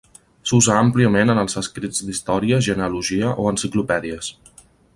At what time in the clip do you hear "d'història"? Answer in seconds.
2.07-2.59